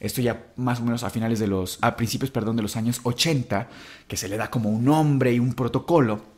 [0.00, 3.00] Esto ya más o menos a finales de los, a principios, perdón, de los años
[3.02, 3.68] 80,
[4.08, 6.32] que se le da como un nombre y un protocolo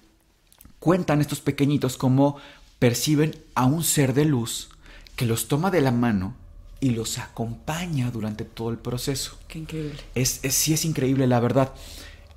[0.85, 2.37] cuentan estos pequeñitos cómo
[2.79, 4.69] perciben a un ser de luz
[5.17, 6.35] que los toma de la mano
[6.81, 9.39] y los acompaña durante todo el proceso.
[9.49, 9.95] Qué increíble.
[10.15, 11.73] Es, es- sí es increíble, la verdad.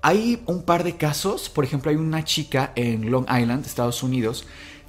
[0.02, 4.46] Hay un par de casos, por ejemplo, hay una chica en Long Island, Estados Unidos,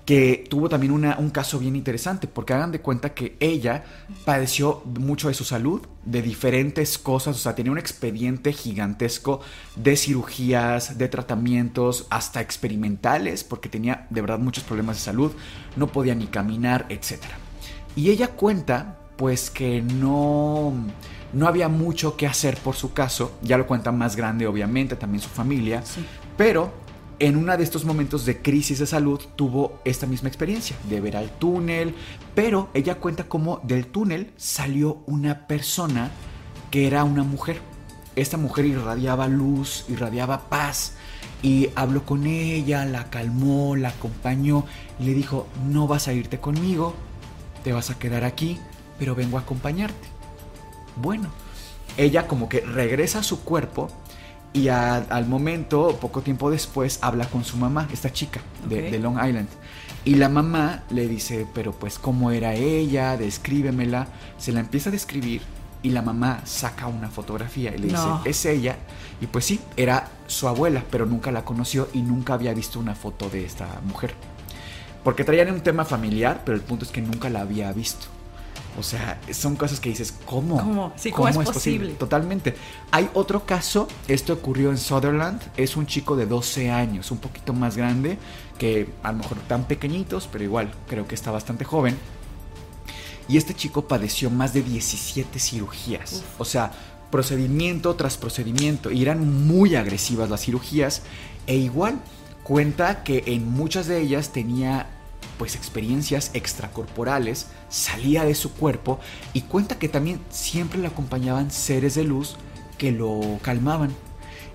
[0.08, 3.84] que tuvo también una- un caso bien interesante, porque hagan de cuenta que ella
[4.24, 9.42] padeció mucho de su salud, de diferentes cosas, o sea, tenía un expediente gigantesco
[9.76, 15.32] de cirugías, de tratamientos, hasta experimentales, porque tenía de verdad muchos problemas de salud,
[15.76, 17.18] no podía ni caminar, etc.
[17.94, 20.72] Y ella cuenta, pues, que no,
[21.34, 23.32] no había mucho que hacer por su caso.
[23.42, 25.82] Ya lo cuenta más grande, obviamente, también su familia.
[25.84, 26.02] Sí.
[26.38, 26.72] Pero
[27.20, 31.16] en uno de estos momentos de crisis de salud tuvo esta misma experiencia de ver
[31.16, 31.94] al túnel.
[32.34, 36.10] Pero ella cuenta cómo del túnel salió una persona
[36.70, 37.60] que era una mujer.
[38.14, 40.94] Esta mujer irradiaba luz, irradiaba paz.
[41.40, 44.64] Y habló con ella, la calmó, la acompañó
[44.98, 46.94] y le dijo, no vas a irte conmigo,
[47.62, 48.58] te vas a quedar aquí,
[48.98, 50.08] pero vengo a acompañarte.
[50.96, 51.28] Bueno,
[51.96, 53.88] ella como que regresa a su cuerpo
[54.52, 59.14] y a- al momento, poco tiempo después, habla con su mamá, esta chica de, Long
[59.24, 59.48] Island.
[60.04, 64.06] Y la mamá le dice, pero pues cómo era ella, descríbemela.
[64.38, 65.42] Se la empieza a describir
[65.82, 68.18] y la mamá saca una fotografía y le No.
[68.24, 68.76] dice, es ella.
[69.20, 72.94] Y pues sí, era su abuela, pero nunca la conoció y nunca había visto una
[72.94, 74.14] foto de esta mujer.
[75.04, 78.06] Porque traían un tema familiar, pero el punto es que nunca la había visto.
[78.78, 80.56] O sea, son cosas que dices, ¿cómo?
[80.58, 80.92] ¿Cómo?
[80.96, 81.94] Sí, ¿cómo es posible?
[81.94, 82.54] Totalmente.
[82.92, 87.52] Hay otro caso, esto ocurrió en Sutherland, es un chico de 12 años, un poquito
[87.52, 88.18] más grande,
[88.56, 91.98] que a lo mejor tan pequeñitos, pero igual creo que está bastante joven.
[93.26, 96.22] Y este chico padeció más de 17 cirugías.
[96.38, 96.70] O sea,
[97.10, 98.90] procedimiento tras procedimiento.
[98.90, 101.02] Y eran muy agresivas las cirugías.
[101.46, 101.98] E igual
[102.42, 104.86] cuenta que en muchas de ellas tenía
[105.38, 108.98] pues experiencias extracorporales, salía de su cuerpo
[109.32, 112.36] y cuenta que también siempre le acompañaban seres de luz
[112.76, 113.94] que lo calmaban.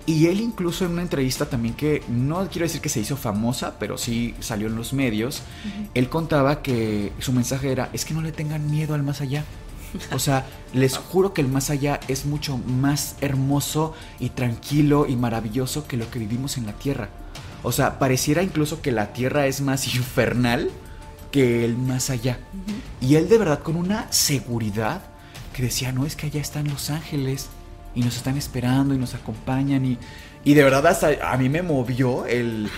[0.06, 3.78] Y él incluso en una entrevista también que no quiero decir que se hizo famosa,
[3.78, 5.40] pero sí salió en los medios,
[5.94, 9.44] él contaba que su mensaje era, es que no le tengan miedo al más allá.
[10.12, 10.44] O sea,
[10.74, 15.96] les juro que el más allá es mucho más hermoso y tranquilo y maravilloso que
[15.96, 17.08] lo que vivimos en la Tierra.
[17.64, 20.70] O sea, pareciera incluso que la Tierra es más infernal
[21.32, 22.38] que el más allá.
[23.00, 25.02] Y él de verdad con una seguridad
[25.52, 27.48] que decía, no, es que allá están los ángeles
[27.94, 29.98] y nos están esperando y nos acompañan y,
[30.44, 32.68] y de verdad hasta a mí me movió el,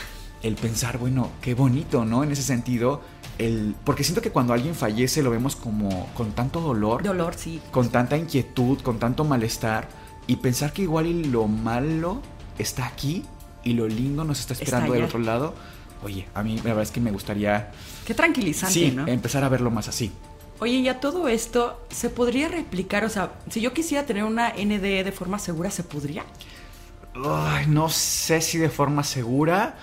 [0.42, 2.22] el pensar, bueno, qué bonito, ¿no?
[2.22, 3.02] En ese sentido,
[3.38, 7.60] el, porque siento que cuando alguien fallece lo vemos como con tanto dolor, Dolor, sí.
[7.70, 9.88] con tanta inquietud, con tanto malestar
[10.26, 12.22] y pensar que igual y lo malo
[12.58, 13.24] está aquí
[13.66, 15.52] y lo lindo nos está esperando del otro lado.
[16.04, 17.72] Oye, a mí la verdad es que me gustaría
[18.06, 19.06] Qué tranquilizante, sí, ¿no?
[19.08, 20.12] empezar a verlo más así.
[20.60, 25.02] Oye, ya todo esto se podría replicar, o sea, si yo quisiera tener una NDE
[25.02, 26.24] de forma segura, ¿se podría?
[27.14, 29.74] Ay, no sé si de forma segura.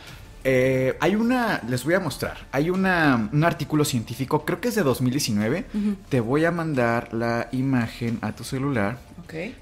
[0.46, 4.76] Eh, hay una, les voy a mostrar, hay una, un artículo científico, creo que es
[4.76, 5.65] de 2019.
[6.10, 8.98] Te voy a mandar la imagen a tu celular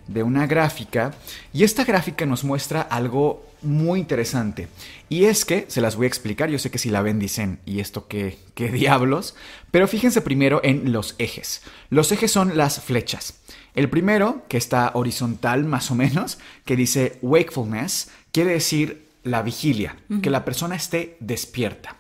[0.08, 1.12] de una gráfica
[1.54, 4.68] y esta gráfica nos muestra algo muy interesante.
[5.10, 7.60] Y es que se las voy a explicar yo sé que si la ven dicen
[7.66, 9.36] y esto qué, qué diablos
[9.72, 11.64] pero fíjense primero en los ejes.
[11.90, 13.42] Los ejes son las flechas.
[13.74, 19.96] El primero que está horizontal más o menos que dice wakefulness quiere decir la vigilia
[20.22, 21.98] que la persona esté despierta.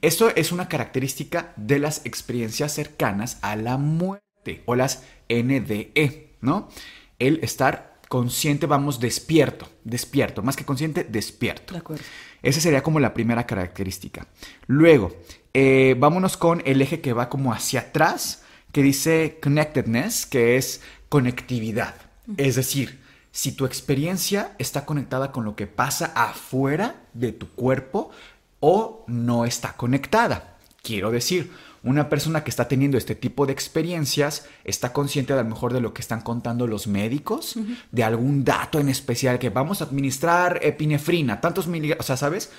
[0.00, 6.68] Esto es una característica de las experiencias cercanas a la muerte o las NDE, ¿no?
[7.18, 11.74] El estar consciente, vamos, despierto, despierto, más que consciente, despierto.
[11.74, 12.02] De acuerdo.
[12.42, 14.26] Esa sería como la primera característica.
[14.66, 15.14] Luego,
[15.54, 18.42] eh, vámonos con el eje que va como hacia atrás,
[18.72, 21.94] que dice connectedness, que es conectividad.
[22.36, 22.98] Es decir,
[23.30, 28.10] si tu experiencia está conectada con lo que pasa afuera de tu cuerpo
[28.58, 30.58] o no está conectada.
[30.82, 35.44] Quiero decir, una persona que está teniendo este tipo de experiencias está consciente a lo
[35.44, 37.56] mejor de lo que están contando los médicos,
[37.90, 42.50] de algún dato en especial que vamos a administrar epinefrina, tantos miligramos, o sea, ¿sabes?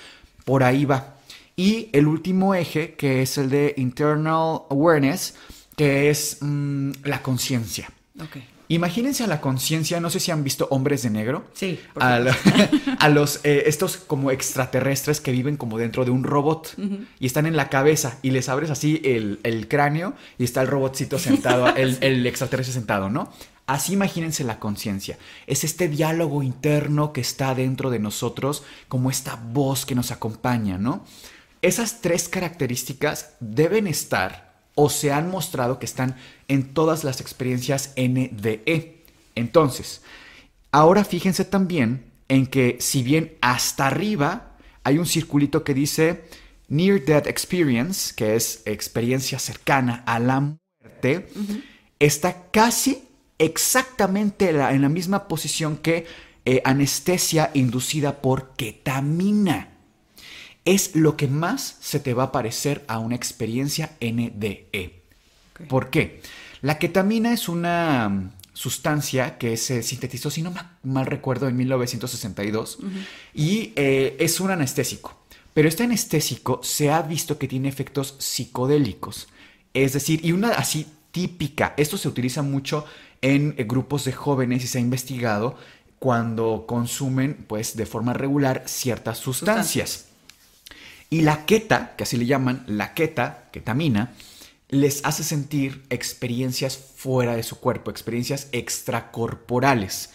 [0.44, 1.16] Por ahí va.
[1.54, 5.34] Y el último eje, que es el de internal awareness,
[5.76, 7.90] que es mm, la conciencia.
[8.20, 8.51] Ok.
[8.74, 11.44] Imagínense a la conciencia, no sé si han visto Hombres de Negro.
[11.52, 12.36] Sí, A, la-
[12.98, 16.74] a los, eh, estos como extraterrestres que viven como dentro de un robot
[17.20, 20.68] y están en la cabeza y les abres así el, el cráneo y está el
[20.68, 23.30] robotcito sentado, el, el extraterrestre sentado, ¿no?
[23.66, 25.18] Así imagínense la conciencia.
[25.46, 30.78] Es este diálogo interno que está dentro de nosotros, como esta voz que nos acompaña,
[30.78, 31.04] ¿no?
[31.60, 36.16] Esas tres características deben estar o se han mostrado que están
[36.48, 39.02] en todas las experiencias NDE.
[39.34, 40.02] Entonces,
[40.70, 46.24] ahora fíjense también en que si bien hasta arriba hay un circulito que dice
[46.68, 51.28] Near Death Experience, que es experiencia cercana a la muerte,
[51.98, 53.04] está casi
[53.38, 56.06] exactamente la- en la misma posición que
[56.44, 59.68] eh, anestesia inducida por ketamina
[60.64, 65.02] es lo que más se te va a parecer a una experiencia NDE.
[65.68, 66.20] ¿Por qué?
[66.60, 71.56] La ketamina es una mm, sustancia que se sintetizó, si no ma- mal recuerdo, en
[71.56, 72.78] 1962
[73.34, 75.18] y eh, es un anestésico.
[75.54, 79.28] Pero este anestésico se ha visto que tiene efectos psicodélicos.
[79.74, 82.84] Es decir, y una así típica, esto se utiliza mucho
[83.20, 85.56] en eh, grupos de jóvenes y se ha investigado
[85.98, 90.06] cuando consumen pues de forma regular ciertas sustancias.
[91.12, 94.14] Y la keta, que así le llaman, la keta, ketamina,
[94.70, 100.08] les hace sentir experiencias fuera de su cuerpo, experiencias extracorporales.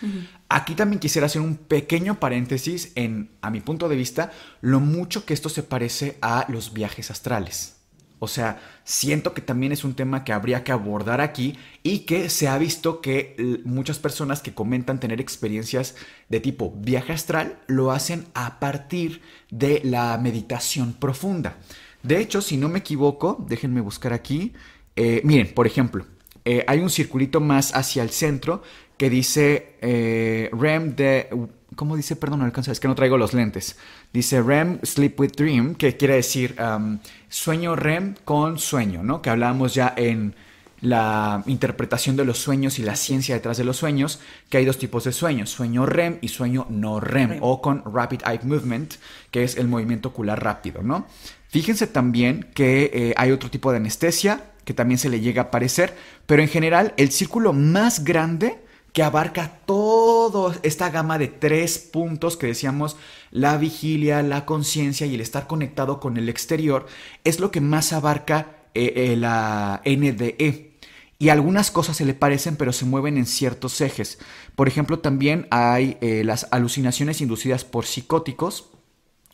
[0.50, 4.32] Aquí también quisiera hacer un pequeño paréntesis en, a mi punto de vista,
[4.62, 7.77] lo mucho que esto se parece a los viajes astrales.
[8.20, 12.30] O sea, siento que también es un tema que habría que abordar aquí y que
[12.30, 15.96] se ha visto que muchas personas que comentan tener experiencias
[16.30, 21.58] de tipo viaje astral lo hacen a partir de la meditación profunda.
[22.04, 24.54] De hecho, si no me equivoco, déjenme buscar aquí.
[24.96, 26.06] eh, miren, por ejemplo,
[26.46, 28.64] eh, hay un circulito más hacia el centro
[28.98, 31.30] que dice eh, REM de...
[31.78, 32.16] ¿Cómo dice?
[32.16, 33.78] Perdón, no alcanzo, es que no traigo los lentes.
[34.12, 36.98] Dice REM, Sleep with Dream, que quiere decir um,
[37.30, 39.22] sueño REM con sueño, ¿no?
[39.22, 40.34] Que hablábamos ya en
[40.82, 44.80] la interpretación de los sueños y la ciencia detrás de los sueños, que hay dos
[44.80, 47.40] tipos de sueños, sueño REM y sueño no REM, REM.
[47.44, 48.96] o con Rapid Eye Movement,
[49.30, 51.06] que es el movimiento ocular rápido, ¿no?
[51.48, 55.46] Fíjense también que eh, hay otro tipo de anestesia que también se le llega a
[55.46, 58.66] aparecer, pero en general el círculo más grande
[58.98, 62.98] que abarca toda esta gama de tres puntos que decíamos,
[63.30, 66.88] la vigilia, la conciencia y el estar conectado con el exterior,
[67.24, 70.80] es lo que más abarca eh, eh, la NDE.
[71.20, 74.18] Y algunas cosas se le parecen, pero se mueven en ciertos ejes.
[74.56, 78.72] Por ejemplo, también hay eh, las alucinaciones inducidas por psicóticos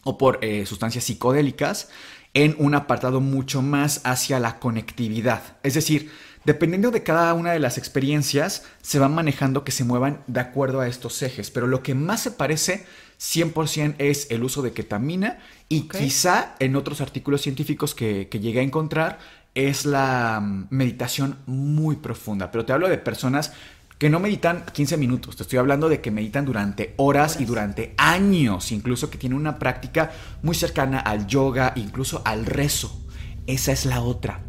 [0.03, 1.87] o por sustancias psicodélicas
[2.33, 5.55] en un apartado mucho más hacia la conectividad.
[5.63, 6.11] Es decir,
[6.45, 10.81] dependiendo de cada una de las experiencias, se van manejando que se muevan de acuerdo
[10.81, 11.51] a estos ejes.
[11.51, 12.85] Pero lo que más se parece
[13.19, 18.59] 100% es el uso de ketamina y quizá en otros artículos científicos que, que llegué
[18.59, 19.19] a encontrar
[19.55, 22.51] es la mm, meditación muy profunda.
[22.51, 23.53] Pero te hablo de personas
[23.97, 27.93] que no meditan 15 minutos, te estoy hablando de que meditan durante horas, y durante
[27.97, 32.99] años, incluso que tienen una práctica muy cercana al yoga, incluso al rezo.
[33.47, 34.41] Esa es la otra,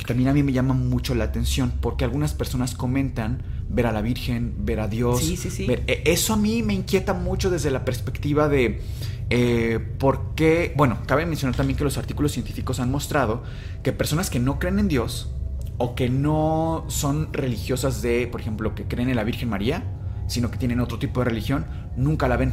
[0.00, 3.92] que también a mí me llama mucho la atención, porque algunas personas comentan ver a
[3.92, 5.20] la Virgen, ver a Dios.
[5.20, 5.66] Sí, sí, sí.
[5.66, 8.80] ver- e- Eso a mí me inquieta mucho desde la perspectiva de
[9.28, 13.42] eh, por qué, bueno, cabe mencionar también que los artículos científicos han mostrado
[13.82, 15.32] que personas que no creen en Dios
[15.76, 19.84] o que no son religiosas de, por ejemplo, que creen en la Virgen María,
[20.28, 21.66] sino que tienen otro tipo de religión,
[21.96, 22.52] nunca la ven.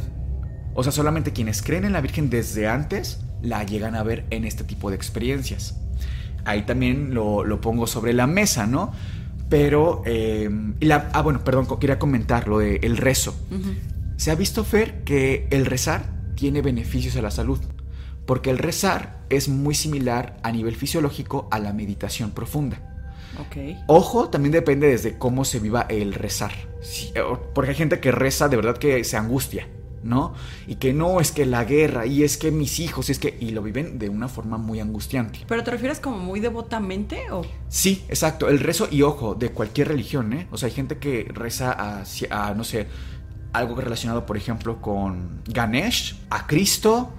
[0.74, 4.44] O sea, solamente quienes creen en la Virgen desde antes la llegan a ver en
[4.44, 5.80] este tipo de experiencias.
[6.48, 8.92] Ahí también lo, lo pongo sobre la mesa, ¿no?
[9.48, 10.48] Pero, eh,
[10.80, 13.34] y la- ah, bueno, perdón, quería comentar lo del rezo.
[14.16, 17.58] Se ha visto, Fer, que el rezar tiene beneficios a la salud,
[18.26, 22.80] porque el rezar es muy similar a nivel fisiológico a la meditación profunda.
[23.40, 23.56] Ok.
[23.86, 26.50] Ojo, también depende desde cómo se viva el rezar.
[26.82, 27.12] Sí,
[27.54, 29.68] porque hay gente que reza de verdad que se angustia,
[30.02, 30.34] ¿no?
[30.66, 33.36] Y que no, es que la guerra, y es que mis hijos, y es que...
[33.40, 35.40] Y lo viven de una forma muy angustiante.
[35.46, 37.42] ¿Pero te refieres como muy devotamente o...?
[37.68, 38.48] Sí, exacto.
[38.48, 40.46] El rezo, y ojo, de cualquier religión, ¿eh?
[40.50, 42.86] O sea, hay gente que reza a, a no sé,
[43.52, 47.12] algo relacionado, por ejemplo, con Ganesh, a Cristo,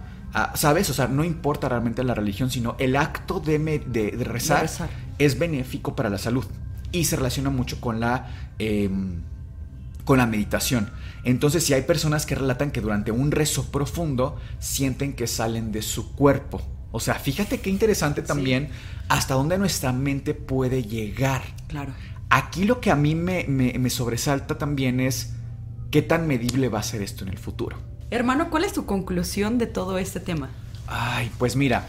[0.54, 0.90] ¿sabes?
[0.90, 4.58] O sea, no importa realmente la religión, sino el acto de, me- de- de rezar,
[4.58, 4.90] De rezar.
[5.18, 6.46] es benéfico para la salud
[6.92, 9.22] y se relaciona mucho con la, em,
[10.06, 10.90] con la meditación.
[11.24, 15.82] Entonces, si hay personas que relatan que durante un rezo profundo sienten que salen de
[15.82, 16.62] su cuerpo.
[16.92, 18.70] O sea, fíjate qué interesante también
[19.10, 21.42] hasta dónde nuestra mente puede llegar.
[21.68, 21.94] Claro.
[22.30, 25.34] Aquí lo que a mí me, me- me sobresalta también es
[25.92, 27.78] qué tan medible va a ser esto en el futuro.
[28.12, 30.50] Hermano, ¿cuál es tu conclusión de todo este tema?
[30.88, 31.88] Ay, pues mira,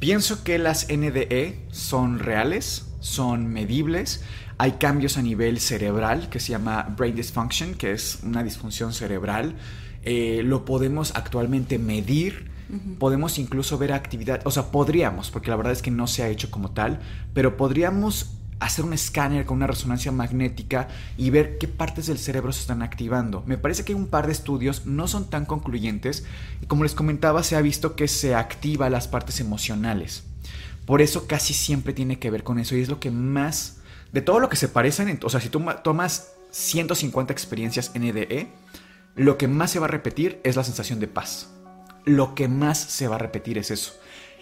[0.00, 4.22] pienso que las NDE son reales, son medibles.
[4.60, 9.54] Hay cambios a nivel cerebral que se llama brain dysfunction, que es una disfunción cerebral.
[10.02, 12.50] Eh, lo podemos actualmente medir.
[12.98, 16.28] Podemos incluso ver actividad, o sea, podríamos, porque la verdad es que no se ha
[16.28, 17.00] hecho como tal,
[17.32, 22.52] pero podríamos hacer un escáner con una resonancia magnética y ver qué partes del cerebro
[22.52, 23.42] se están activando.
[23.46, 26.26] Me parece que hay un par de estudios, no son tan concluyentes,
[26.60, 30.22] y como les comentaba, se ha visto que se activa las partes emocionales.
[30.84, 33.79] Por eso casi siempre tiene que ver con eso, y es lo que más,
[34.12, 37.92] de todo lo que se parecen, en- o sea, si tú ma- tomas 150 experiencias
[37.94, 38.48] NDE,
[39.14, 41.50] lo que más se va a repetir es la sensación de paz.
[42.04, 43.94] Lo que más se va a repetir es eso.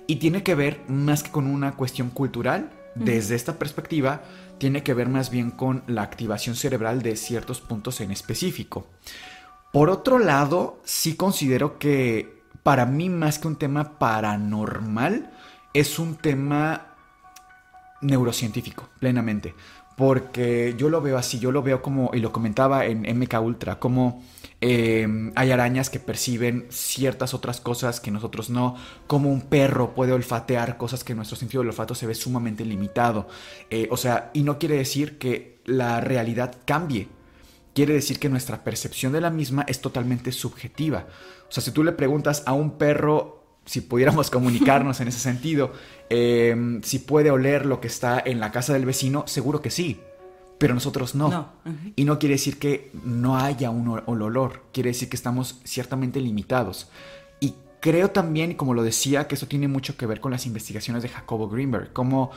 [0.07, 4.23] Y tiene que ver más que con una cuestión cultural, desde esta perspectiva,
[4.59, 8.87] tiene que ver más bien con la activación cerebral de ciertos puntos en específico.
[9.73, 15.31] Por otro lado, sí considero que para mí más que un tema paranormal,
[15.75, 16.97] es un tema
[18.01, 19.55] neurocientífico, plenamente.
[19.97, 23.81] Porque yo lo veo así, yo lo veo como, y lo comentaba en MK Ultra,
[23.81, 24.23] como
[24.61, 28.77] eh, hay arañas que perciben ciertas otras cosas que nosotros no,
[29.07, 33.29] como un perro puede olfatear cosas que nuestro sentido del olfato se ve sumamente limitado.
[33.71, 37.09] Eh, o sea, y no quiere decir que la realidad cambie,
[37.75, 41.07] quiere decir que nuestra percepción de la misma es totalmente subjetiva.
[41.49, 43.38] O sea, si tú le preguntas a un perro
[43.69, 45.73] si pudiéramos comunicarnos en ese sentido,
[46.11, 50.01] eh, si puede oler lo que está en la casa del vecino, seguro que sí,
[50.59, 51.29] pero nosotros no.
[51.95, 55.61] Y no quiere decir que no haya un, ol- un olor, quiere decir que estamos
[55.65, 56.89] ciertamente limitados.
[57.41, 61.03] Y creo también, como lo decía, que eso tiene mucho que ver con las investigaciones
[61.05, 62.31] de Jacobo Greenberg, como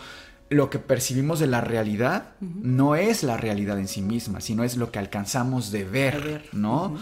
[0.49, 4.75] lo que percibimos de la realidad no es la realidad en sí misma, sino es
[4.75, 6.97] lo que alcanzamos de ver, ver, ¿no?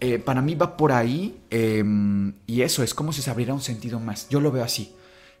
[0.00, 1.84] Eh, para mí va por ahí eh,
[2.46, 4.28] y eso es como si se abriera un sentido más.
[4.28, 4.94] Yo lo veo así.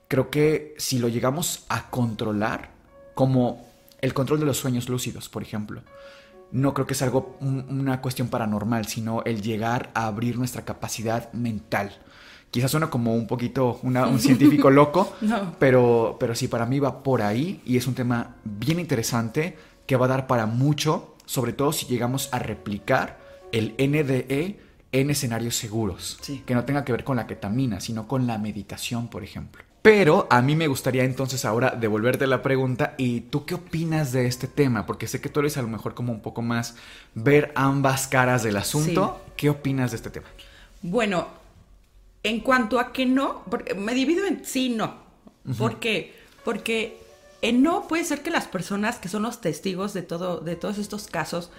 [0.08, 2.70] Creo que si lo llegamos a controlar,
[3.14, 3.66] como
[4.00, 5.82] el control de los sueños lúcidos, por ejemplo,
[6.50, 10.64] no creo que es algo, un- una cuestión paranormal, sino el llegar a abrir nuestra
[10.64, 11.96] capacidad mental.
[12.50, 15.54] Quizás suena como un poquito una- un científico loco, No.
[15.58, 19.56] pero, pero sí, para mí va por ahí y es un tema bien interesante
[19.86, 23.17] que va a dar para mucho, sobre todo si llegamos a replicar
[23.52, 24.58] el NDE
[24.92, 26.42] en escenarios seguros, Sí.
[26.46, 29.62] que no tenga que ver con la ketamina, sino con la meditación, por ejemplo.
[29.82, 34.26] Pero a mí me gustaría entonces ahora devolverte la pregunta y tú qué opinas de
[34.26, 36.74] este tema, porque sé que tú eres a lo mejor como un poco más
[37.14, 39.20] ver ambas caras del asunto.
[39.36, 40.26] ¿Qué opinas de este tema?
[40.82, 41.28] Bueno,
[42.22, 44.96] en cuanto a que no, porque me divido en sí y no.
[45.56, 46.14] ¿Por qué?
[46.44, 46.98] Porque
[47.40, 50.78] en no puede ser que las personas que son los testigos de todo, de todos
[50.78, 51.50] estos casos,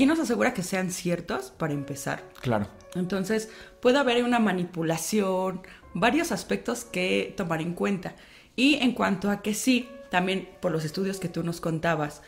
[0.00, 2.22] ¿quién nos asegura que sean ciertos para empezar?
[2.40, 2.66] Claro.
[2.94, 3.50] Entonces,
[3.82, 5.60] puede haber una manipulación,
[5.92, 8.14] varios aspectos que tomar en cuenta.
[8.56, 12.22] Y en cuanto a que sí, también por los estudios que tú nos contabas,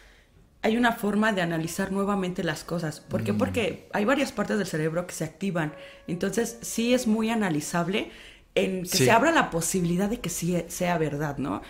[0.60, 3.00] hay una forma de analizar nuevamente las cosas.
[3.00, 3.32] ¿Por qué?
[3.32, 5.72] Porque hay varias partes del cerebro que se activan.
[6.06, 8.10] Entonces, sí es muy analizable
[8.54, 9.04] en que Sí.
[9.06, 11.62] se abra la posibilidad de que sí sea verdad, ¿no?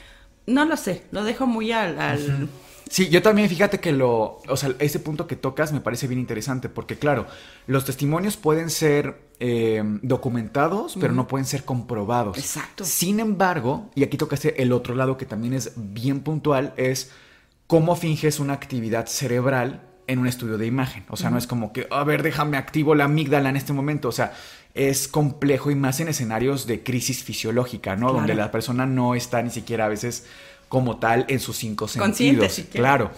[0.49, 2.01] No lo sé, lo dejo muy al...
[2.01, 2.49] al-
[2.93, 6.21] Sí, yo también fíjate que lo, o sea, ese punto que tocas me parece bien
[6.21, 7.27] interesante porque claro,
[7.67, 12.37] los testimonios pueden ser eh, documentados, pero no pueden ser comprobados.
[12.37, 12.85] Exacto.
[12.85, 17.11] Sin embargo, y aquí tocaste el otro lado que también es bien puntual, es
[17.67, 21.07] cómo finges una actividad cerebral en un estudio de imagen.
[21.09, 24.09] O sea, no es como que, a ver, déjame activo la amígdala en este momento.
[24.09, 24.35] O sea,
[24.75, 28.09] es complejo y más en escenarios de crisis fisiológica, ¿no?
[28.09, 28.19] Claro.
[28.19, 30.27] Donde la persona no está ni siquiera a veces
[30.73, 32.81] como tal en sus cinco Consciente sentidos.
[32.81, 33.11] Claro.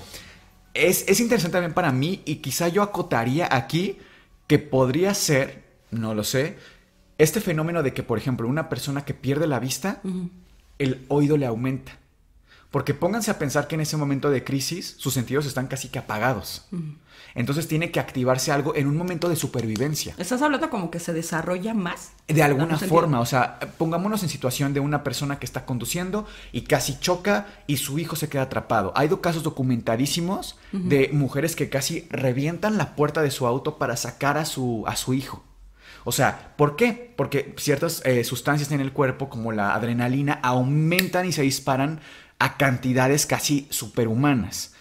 [0.75, 3.97] Es, es interesante también para mí y quizá yo acotaría aquí
[4.49, 6.57] que podría ser, no lo sé,
[7.17, 10.01] este fenómeno de que, por ejemplo, una persona que pierde la vista,
[10.81, 11.97] el oído le aumenta.
[12.73, 16.01] Porque pónganse a pensar que en ese momento de crisis sus sentidos están casi que
[16.01, 16.67] apagados.
[17.35, 20.15] Entonces tiene que activarse algo en un momento de supervivencia.
[20.19, 22.13] ¿Estás hablando como que se desarrolla más?
[22.29, 26.27] De alguna ¿Algún forma, o sea, pongámonos en situación de una persona que está conduciendo
[26.53, 28.93] y casi choca y su hijo se queda atrapado.
[28.95, 33.97] Hay do- casos documentadísimos de mujeres que casi revientan la puerta de su auto para
[33.97, 35.43] sacar a su, a su hijo.
[36.05, 37.13] O sea, ¿por qué?
[37.17, 42.01] Porque ciertas eh, sustancias en el cuerpo, como la adrenalina, aumentan y se disparan
[42.39, 44.74] a cantidades casi superhumanas.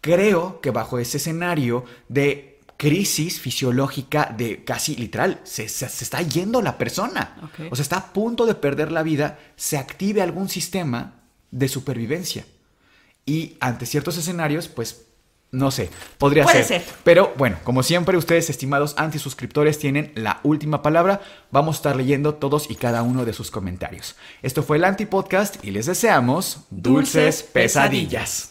[0.00, 6.20] Creo que bajo ese escenario de crisis fisiológica de casi literal, se, se- se está
[6.22, 7.50] yendo la persona.
[7.70, 11.14] O sea, está a punto de perder la vida, se active algún sistema
[11.50, 12.44] de supervivencia.
[13.24, 15.02] Y ante ciertos escenarios, pues,
[15.52, 15.88] no sé,
[16.18, 16.82] podría Puede ser.
[16.82, 16.94] ser.
[17.02, 21.22] Pero bueno, como siempre, ustedes, estimados antisuscriptores, tienen la última palabra.
[21.50, 24.16] Vamos a estar leyendo todos y cada uno de sus comentarios.
[24.42, 28.50] Esto fue el Antipodcast y les deseamos dulces Dulces pesadillas.